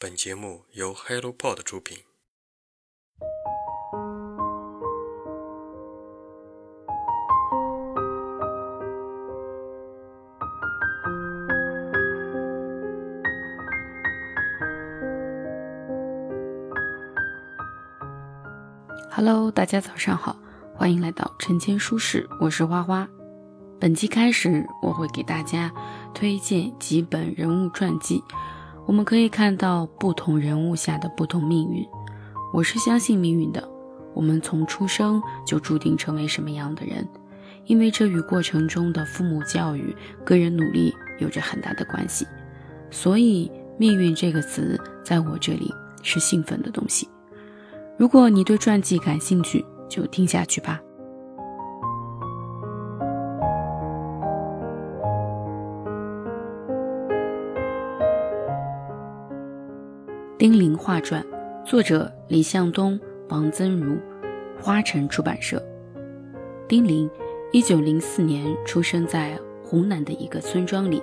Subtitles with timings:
[0.00, 1.98] 本节目由 HelloPod 出品。
[19.10, 20.36] Hello，大家早上好，
[20.76, 23.08] 欢迎来到晨间书适，我是花花。
[23.80, 25.72] 本期开始，我会给大家
[26.14, 28.22] 推荐几本人物传记。
[28.88, 31.86] 我们可以看到不同人物下的不同命运。
[32.54, 33.62] 我是相信命运的，
[34.14, 37.06] 我们从出生就注定成为什么样的人，
[37.66, 42.26] 因为这与过程中的父母教育、个人努力有着很大的关系。
[42.90, 45.70] 所以，命运这个词在我这里
[46.02, 47.06] 是兴奋的东西。
[47.98, 50.80] 如果你对传记感兴趣，就听下去吧。
[60.38, 61.20] 《丁玲画传》，
[61.68, 62.96] 作者李向东、
[63.28, 63.98] 王增如，
[64.60, 65.60] 花城出版社。
[66.68, 67.10] 丁玲，
[67.50, 71.02] 一九零四年出生在湖南的一个村庄里。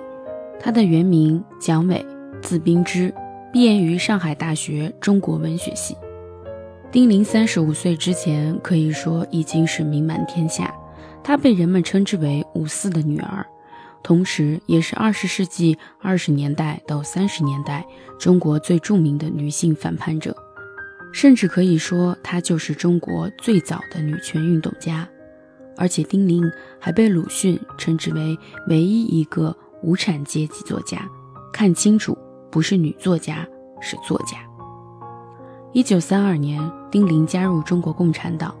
[0.58, 2.02] 他的原名蒋伟，
[2.40, 3.12] 字冰之，
[3.52, 5.94] 毕业于上海大学中国文学系。
[6.90, 10.74] 丁玲三十五岁之前，可以说已经是名满天下。
[11.22, 13.44] 她被人们称之为“五四的女儿”。
[14.06, 17.84] 同时，也是二十世纪二十年代到三十年代
[18.20, 20.32] 中国最著名的女性反叛者，
[21.12, 25.08] 甚至可以说她就是中国最早的女权运动家。
[25.76, 31.04] 而且，丁玲还被鲁迅称之为唯一一个无产阶级作家。
[31.52, 32.16] 看清楚，
[32.48, 33.44] 不是女作家，
[33.80, 34.38] 是作家。
[35.72, 36.62] 一九三二年，
[36.92, 38.54] 丁玲加入中国共产党。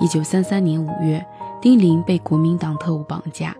[0.00, 1.26] 一九三三年五月，
[1.60, 3.52] 丁玲被国民党特务绑架。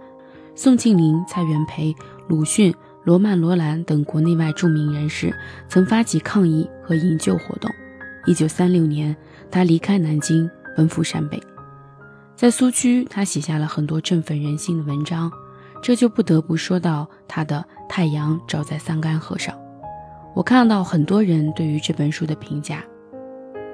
[0.55, 1.95] 宋庆龄、蔡元培、
[2.29, 5.35] 鲁迅、罗曼·罗兰等国内外著名人士
[5.69, 7.71] 曾发起抗议和营救活动。
[8.27, 9.17] 一九三六年，
[9.51, 11.43] 他离开南京，奔赴陕北。
[12.37, 15.31] 在苏区，他写下了很多振奋人心的文章。
[15.83, 19.53] 这就不得不说到他的《太阳照在桑干河上》。
[20.33, 22.85] 我看到很多人对于这本书的评价，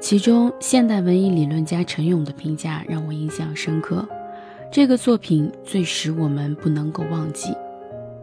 [0.00, 4.08] 其中现代文艺理论家陈勇的评价让我印象深刻。
[4.70, 7.54] 这个作品最使我们不能够忘记，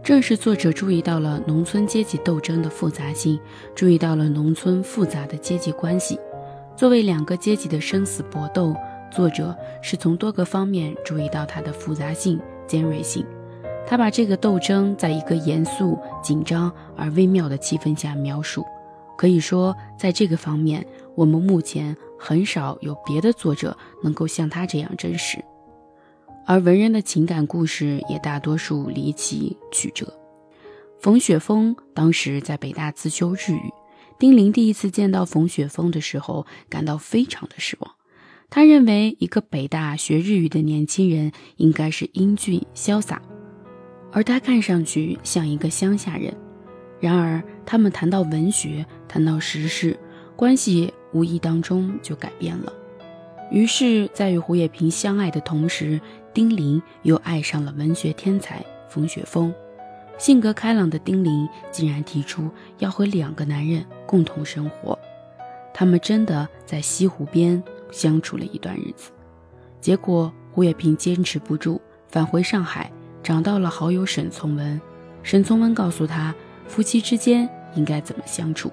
[0.03, 3.39] 正是作者注意到了农村阶级斗争的复杂性，
[3.73, 6.19] 注意到了农村复杂的阶级关系。
[6.75, 8.75] 作为两个阶级的生死搏斗，
[9.11, 13.25] 作者是从多个方面注意到它的复杂性、尖锐性。
[13.87, 18.63] 他把这个斗争在一个严肃、紧张而微妙的气氛下描述。
[19.17, 20.85] 可以说，在这个方面，
[21.15, 25.43] 我们目前很少有别的作者能够像他这样真实。
[26.47, 30.13] 而文人的情感故事也大多数离奇曲折。
[30.99, 33.73] 冯雪峰当时在北大自修日语，
[34.19, 37.91] 丁玲第一次见到冯雪峰的时候，感到非常的失望。
[38.47, 43.19] 他认为一个北大学日语的年轻人应该是英俊潇洒，
[44.11, 46.31] 而他看上去像一个乡下人。
[46.99, 49.99] 然而，他们谈到文学，谈到时事，
[50.35, 52.71] 关系无意当中就改变了。
[53.51, 55.99] 于是，在与胡也平相爱的同时，
[56.35, 59.53] 丁玲又爱上了文学天才冯雪峰，
[60.17, 64.99] 性格开朗的丁玲竟然提出要和两个男人共同生活。
[65.73, 69.11] 他们真的在西湖边相处了一段日子，
[69.79, 71.79] 结果胡也平坚持不住，
[72.09, 72.91] 返回上海，
[73.23, 74.79] 找到了好友沈从文。
[75.23, 76.35] 沈从文告诉他，
[76.67, 78.69] 夫妻之间应该怎么相处。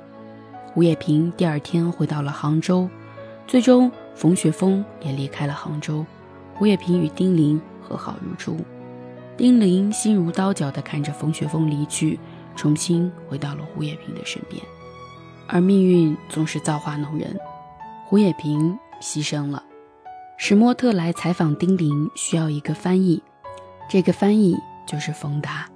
[0.72, 2.88] 胡也平第二天回到了杭州，
[3.46, 6.04] 最终冯雪峰也离开了杭州。
[6.54, 8.56] 胡也平与丁玲和好如初，
[9.36, 12.18] 丁玲心如刀绞地看着冯雪峰离去，
[12.54, 14.62] 重新回到了胡也平的身边。
[15.48, 17.38] 而命运总是造化弄人，
[18.06, 19.62] 胡也平牺牲了。
[20.36, 23.22] 史莫特来采访丁玲，需要一个翻译，
[23.88, 25.68] 这个翻译就是冯达。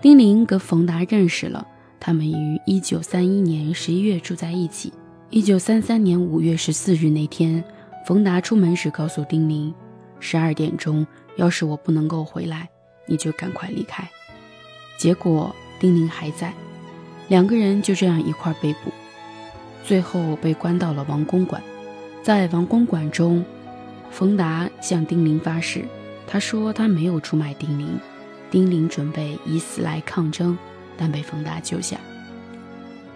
[0.00, 1.66] 丁玲跟冯达认识了，
[1.98, 4.92] 他们于1931年11月住在一起。
[5.30, 7.64] 1933年5月14日那天，
[8.06, 9.74] 冯达出门时告诉丁玲。
[10.26, 11.06] 十二点钟，
[11.36, 12.70] 要是我不能够回来，
[13.04, 14.08] 你就赶快离开。
[14.96, 16.54] 结果丁玲还在，
[17.28, 18.90] 两个人就这样一块被捕，
[19.84, 21.62] 最后被关到了王公馆。
[22.22, 23.44] 在王公馆中，
[24.10, 25.84] 冯达向丁玲发誓，
[26.26, 28.00] 他说他没有出卖丁玲。
[28.50, 30.56] 丁玲准备以死来抗争，
[30.96, 31.98] 但被冯达救下。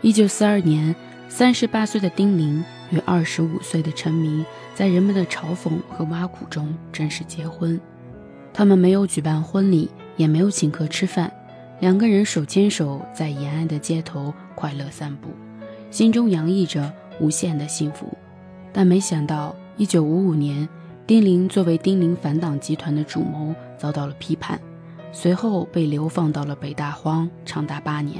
[0.03, 0.95] 一九四二年，
[1.31, 4.45] 三十八岁的丁玲与二十五岁的陈明。
[4.75, 7.81] 在人们的嘲讽和挖苦中正式结婚，
[8.53, 11.33] 他们没有举办婚礼，也没有请客吃饭，
[11.81, 15.31] 两个人手牵手在延安的街头快乐散步，
[15.91, 18.07] 心中洋溢着无限的幸福。
[18.73, 20.69] 但没想到，一九五五年，
[21.09, 24.61] 丁玲作为丁玲反党集团的主谋，遭到了批判，
[25.11, 28.19] 随后被流放到了北大荒，长达八年，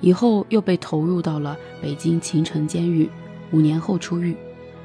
[0.00, 3.10] 以后又被投入到了北京秦城监狱，
[3.52, 4.36] 五年后出狱，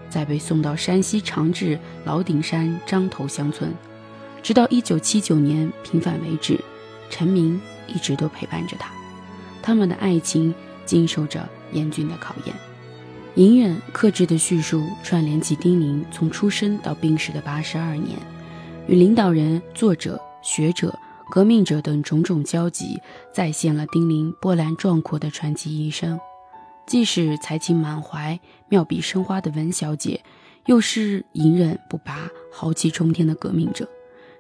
[0.10, 3.74] 再被送到山西长治老顶山张头乡村，
[4.42, 6.60] 直到一九七九年平反为止，
[7.10, 8.92] 陈明一直都陪伴着他，
[9.62, 10.54] 他们的爱情
[10.86, 12.56] 经受着严峻的考验。
[13.36, 18.18] 隐忍克制的叙述，串联起丁玲从出生到病逝的八十二年，
[18.88, 20.98] 与领导人、作者、学者、
[21.30, 22.98] 革命者等种种交集，
[23.34, 26.18] 再现了丁玲波澜壮阔的传奇一生。
[26.86, 28.40] 既是才情满怀、
[28.70, 30.22] 妙笔生花的文小姐，
[30.66, 33.86] 又是隐忍不拔、豪气冲天的革命者；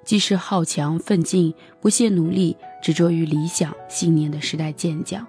[0.03, 5.25] 既是好强奋进、不懈努力、执着于理想信念的时代健将，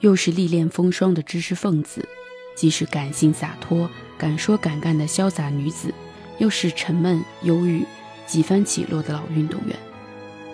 [0.00, 2.08] 又是历练风霜的知识分子。
[2.54, 3.88] 既是感性洒脱、
[4.18, 5.92] 敢说敢干的潇洒女子，
[6.38, 7.82] 又是沉闷忧郁、
[8.26, 9.74] 几番起落的老运动员。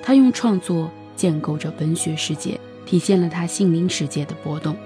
[0.00, 4.76] 她用创作建构着文学世界，体现了她心灵世界的波动。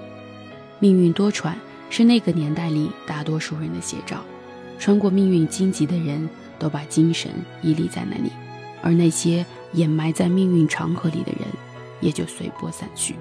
[0.83, 1.55] 命运多舛
[1.91, 4.25] 是那个年代里大多数人的写照。
[4.81, 7.31] 穿过命运荆棘的人都把精神
[7.63, 8.33] 屹立在那里，
[8.83, 11.47] 而那些掩埋在命运长河里的人，
[12.01, 13.15] 也就随波散去。